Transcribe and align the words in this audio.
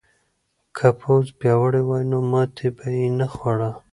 که 0.75 0.87
پوځ 0.99 1.25
پیاوړی 1.39 1.81
وای 1.85 2.03
نو 2.11 2.19
ماتې 2.31 2.67
به 2.77 2.85
یې 2.97 3.07
نه 3.19 3.27
خوړه. 3.33 3.71